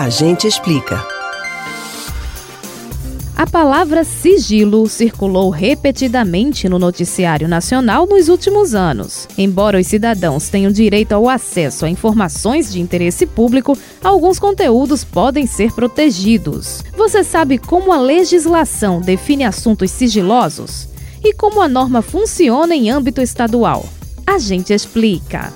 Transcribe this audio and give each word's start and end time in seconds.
A 0.00 0.08
gente 0.08 0.46
explica. 0.46 1.06
A 3.36 3.46
palavra 3.46 4.02
sigilo 4.02 4.88
circulou 4.88 5.50
repetidamente 5.50 6.70
no 6.70 6.78
noticiário 6.78 7.46
nacional 7.46 8.06
nos 8.06 8.30
últimos 8.30 8.74
anos. 8.74 9.28
Embora 9.36 9.78
os 9.78 9.86
cidadãos 9.86 10.48
tenham 10.48 10.72
direito 10.72 11.12
ao 11.12 11.28
acesso 11.28 11.84
a 11.84 11.90
informações 11.90 12.72
de 12.72 12.80
interesse 12.80 13.26
público, 13.26 13.76
alguns 14.02 14.38
conteúdos 14.38 15.04
podem 15.04 15.46
ser 15.46 15.70
protegidos. 15.72 16.82
Você 16.96 17.22
sabe 17.22 17.58
como 17.58 17.92
a 17.92 18.00
legislação 18.00 19.02
define 19.02 19.44
assuntos 19.44 19.90
sigilosos? 19.90 20.88
E 21.22 21.34
como 21.34 21.60
a 21.60 21.68
norma 21.68 22.00
funciona 22.00 22.74
em 22.74 22.88
âmbito 22.88 23.20
estadual? 23.20 23.86
A 24.26 24.38
gente 24.38 24.72
explica. 24.72 25.52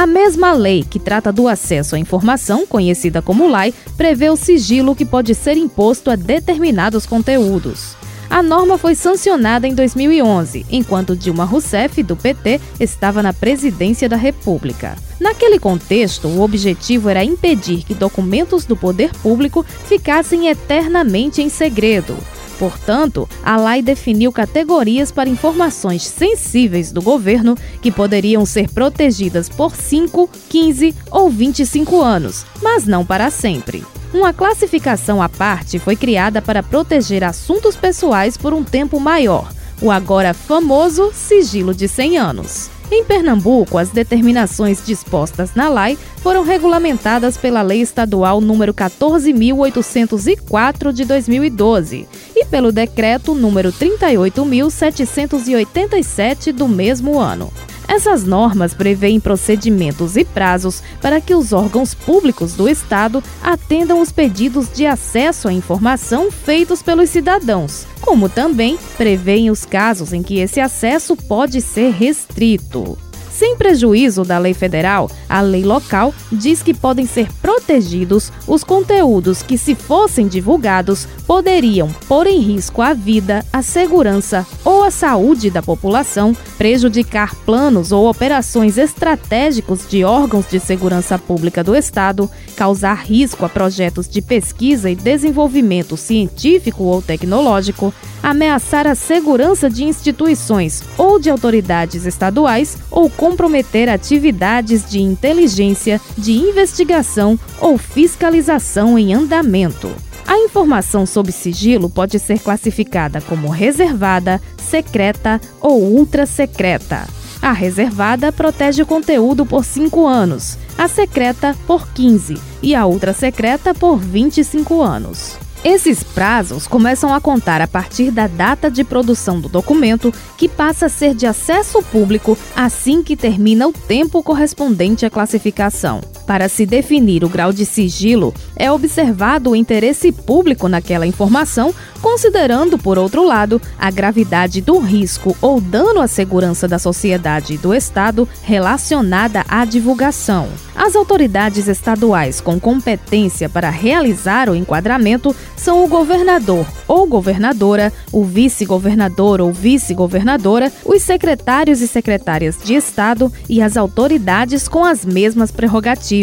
A 0.00 0.06
mesma 0.06 0.52
lei 0.52 0.82
que 0.82 0.98
trata 0.98 1.30
do 1.30 1.46
acesso 1.46 1.94
à 1.94 1.98
informação, 1.98 2.66
conhecida 2.66 3.20
como 3.20 3.46
LAI, 3.46 3.74
prevê 3.98 4.30
o 4.30 4.34
sigilo 4.34 4.96
que 4.96 5.04
pode 5.04 5.34
ser 5.34 5.58
imposto 5.58 6.10
a 6.10 6.16
determinados 6.16 7.04
conteúdos. 7.04 7.94
A 8.30 8.42
norma 8.42 8.78
foi 8.78 8.94
sancionada 8.94 9.68
em 9.68 9.74
2011, 9.74 10.64
enquanto 10.70 11.14
Dilma 11.14 11.44
Rousseff, 11.44 12.02
do 12.02 12.16
PT, 12.16 12.58
estava 12.80 13.22
na 13.22 13.34
presidência 13.34 14.08
da 14.08 14.16
República. 14.16 14.96
Naquele 15.20 15.58
contexto, 15.58 16.28
o 16.28 16.40
objetivo 16.40 17.10
era 17.10 17.22
impedir 17.22 17.84
que 17.84 17.92
documentos 17.92 18.64
do 18.64 18.74
poder 18.74 19.10
público 19.16 19.62
ficassem 19.84 20.48
eternamente 20.48 21.42
em 21.42 21.50
segredo. 21.50 22.16
Portanto, 22.60 23.26
a 23.42 23.56
lei 23.56 23.80
definiu 23.80 24.30
categorias 24.30 25.10
para 25.10 25.30
informações 25.30 26.02
sensíveis 26.02 26.92
do 26.92 27.00
governo 27.00 27.56
que 27.80 27.90
poderiam 27.90 28.44
ser 28.44 28.68
protegidas 28.68 29.48
por 29.48 29.74
5, 29.74 30.28
15 30.50 30.94
ou 31.10 31.30
25 31.30 32.02
anos, 32.02 32.44
mas 32.60 32.86
não 32.86 33.02
para 33.02 33.30
sempre. 33.30 33.82
Uma 34.12 34.34
classificação 34.34 35.22
à 35.22 35.28
parte 35.28 35.78
foi 35.78 35.96
criada 35.96 36.42
para 36.42 36.62
proteger 36.62 37.24
assuntos 37.24 37.76
pessoais 37.76 38.36
por 38.36 38.52
um 38.52 38.62
tempo 38.62 39.00
maior, 39.00 39.50
o 39.80 39.90
agora 39.90 40.34
famoso 40.34 41.10
sigilo 41.14 41.72
de 41.72 41.88
100 41.88 42.18
anos. 42.18 42.79
Em 42.92 43.04
Pernambuco, 43.04 43.78
as 43.78 43.90
determinações 43.90 44.84
dispostas 44.84 45.54
na 45.54 45.68
lei 45.68 45.96
foram 46.16 46.42
regulamentadas 46.42 47.36
pela 47.36 47.62
Lei 47.62 47.80
Estadual 47.80 48.40
número 48.40 48.74
14804 48.74 50.92
de 50.92 51.04
2012 51.04 52.08
e 52.34 52.44
pelo 52.46 52.72
decreto 52.72 53.32
número 53.32 53.70
38787 53.70 56.50
do 56.50 56.66
mesmo 56.66 57.16
ano. 57.16 57.52
Essas 57.90 58.22
normas 58.22 58.72
prevêem 58.72 59.18
procedimentos 59.18 60.16
e 60.16 60.24
prazos 60.24 60.80
para 61.02 61.20
que 61.20 61.34
os 61.34 61.52
órgãos 61.52 61.92
públicos 61.92 62.54
do 62.54 62.68
Estado 62.68 63.20
atendam 63.42 64.00
os 64.00 64.12
pedidos 64.12 64.72
de 64.72 64.86
acesso 64.86 65.48
à 65.48 65.52
informação 65.52 66.30
feitos 66.30 66.84
pelos 66.84 67.10
cidadãos, 67.10 67.88
como 68.00 68.28
também 68.28 68.78
prevêem 68.96 69.50
os 69.50 69.64
casos 69.64 70.12
em 70.12 70.22
que 70.22 70.38
esse 70.38 70.60
acesso 70.60 71.16
pode 71.16 71.60
ser 71.60 71.90
restrito. 71.90 72.96
Sem 73.40 73.56
prejuízo 73.56 74.22
da 74.22 74.36
lei 74.36 74.52
federal, 74.52 75.10
a 75.26 75.40
lei 75.40 75.64
local 75.64 76.12
diz 76.30 76.62
que 76.62 76.74
podem 76.74 77.06
ser 77.06 77.26
protegidos 77.40 78.30
os 78.46 78.62
conteúdos 78.62 79.40
que, 79.42 79.56
se 79.56 79.74
fossem 79.74 80.28
divulgados, 80.28 81.08
poderiam 81.26 81.88
pôr 82.06 82.26
em 82.26 82.38
risco 82.38 82.82
a 82.82 82.92
vida, 82.92 83.42
a 83.50 83.62
segurança 83.62 84.46
ou 84.62 84.84
a 84.84 84.90
saúde 84.90 85.48
da 85.48 85.62
população, 85.62 86.36
prejudicar 86.58 87.34
planos 87.46 87.92
ou 87.92 88.10
operações 88.10 88.76
estratégicos 88.76 89.88
de 89.88 90.04
órgãos 90.04 90.44
de 90.46 90.60
segurança 90.60 91.18
pública 91.18 91.64
do 91.64 91.74
Estado, 91.74 92.30
causar 92.54 93.06
risco 93.06 93.46
a 93.46 93.48
projetos 93.48 94.06
de 94.06 94.20
pesquisa 94.20 94.90
e 94.90 94.94
desenvolvimento 94.94 95.96
científico 95.96 96.84
ou 96.84 97.00
tecnológico, 97.00 97.94
ameaçar 98.22 98.86
a 98.86 98.94
segurança 98.94 99.70
de 99.70 99.84
instituições 99.84 100.82
ou 100.98 101.18
de 101.18 101.30
autoridades 101.30 102.04
estaduais 102.04 102.76
ou 102.90 103.08
comprometer 103.30 103.88
atividades 103.88 104.90
de 104.90 105.00
inteligência, 105.00 106.00
de 106.18 106.32
investigação 106.32 107.38
ou 107.60 107.78
fiscalização 107.78 108.98
em 108.98 109.14
andamento. 109.14 109.88
A 110.26 110.36
informação 110.36 111.06
sob 111.06 111.30
sigilo 111.30 111.88
pode 111.88 112.18
ser 112.18 112.40
classificada 112.40 113.20
como 113.20 113.48
reservada, 113.48 114.40
secreta 114.58 115.40
ou 115.60 115.80
ultra 115.80 116.26
secreta. 116.26 117.06
A 117.40 117.52
reservada 117.52 118.32
protege 118.32 118.82
o 118.82 118.86
conteúdo 118.86 119.46
por 119.46 119.64
5 119.64 120.06
anos, 120.06 120.58
a 120.76 120.88
secreta 120.88 121.56
por 121.68 121.88
15 121.92 122.36
e 122.60 122.74
a 122.74 122.84
ultra 122.84 123.12
secreta 123.12 123.72
por 123.72 123.96
25 123.96 124.82
anos. 124.82 125.38
Esses 125.62 126.02
prazos 126.02 126.66
começam 126.66 127.12
a 127.12 127.20
contar 127.20 127.60
a 127.60 127.68
partir 127.68 128.10
da 128.10 128.26
data 128.26 128.70
de 128.70 128.82
produção 128.82 129.38
do 129.38 129.48
documento, 129.48 130.12
que 130.38 130.48
passa 130.48 130.86
a 130.86 130.88
ser 130.88 131.14
de 131.14 131.26
acesso 131.26 131.82
público 131.82 132.36
assim 132.56 133.02
que 133.02 133.14
termina 133.14 133.68
o 133.68 133.72
tempo 133.72 134.22
correspondente 134.22 135.04
à 135.04 135.10
classificação. 135.10 136.00
Para 136.30 136.48
se 136.48 136.64
definir 136.64 137.24
o 137.24 137.28
grau 137.28 137.52
de 137.52 137.66
sigilo, 137.66 138.32
é 138.54 138.70
observado 138.70 139.50
o 139.50 139.56
interesse 139.56 140.12
público 140.12 140.68
naquela 140.68 141.04
informação, 141.04 141.74
considerando, 142.00 142.78
por 142.78 143.00
outro 143.00 143.24
lado, 143.24 143.60
a 143.76 143.90
gravidade 143.90 144.60
do 144.60 144.78
risco 144.78 145.36
ou 145.42 145.60
dano 145.60 146.00
à 146.00 146.06
segurança 146.06 146.68
da 146.68 146.78
sociedade 146.78 147.54
e 147.54 147.58
do 147.58 147.74
Estado 147.74 148.28
relacionada 148.44 149.44
à 149.48 149.64
divulgação. 149.64 150.46
As 150.76 150.94
autoridades 150.94 151.66
estaduais 151.66 152.40
com 152.40 152.60
competência 152.60 153.48
para 153.48 153.68
realizar 153.68 154.48
o 154.48 154.54
enquadramento 154.54 155.34
são 155.56 155.84
o 155.84 155.88
governador 155.88 156.64
ou 156.86 157.08
governadora, 157.08 157.92
o 158.12 158.24
vice-governador 158.24 159.40
ou 159.40 159.52
vice-governadora, 159.52 160.72
os 160.84 161.02
secretários 161.02 161.80
e 161.80 161.88
secretárias 161.88 162.56
de 162.64 162.74
Estado 162.74 163.32
e 163.48 163.60
as 163.60 163.76
autoridades 163.76 164.68
com 164.68 164.84
as 164.84 165.04
mesmas 165.04 165.50
prerrogativas. 165.50 166.19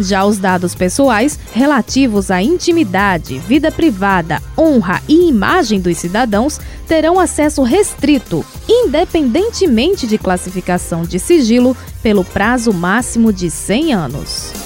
Já 0.00 0.24
os 0.24 0.38
dados 0.38 0.74
pessoais 0.74 1.38
relativos 1.52 2.30
à 2.30 2.42
intimidade, 2.42 3.38
vida 3.38 3.70
privada, 3.70 4.42
honra 4.56 5.02
e 5.08 5.28
imagem 5.28 5.80
dos 5.80 5.96
cidadãos 5.98 6.60
terão 6.86 7.18
acesso 7.18 7.62
restrito, 7.62 8.44
independentemente 8.68 10.06
de 10.06 10.18
classificação 10.18 11.02
de 11.02 11.18
sigilo, 11.18 11.76
pelo 12.02 12.24
prazo 12.24 12.72
máximo 12.72 13.32
de 13.32 13.50
100 13.50 13.92
anos. 13.92 14.65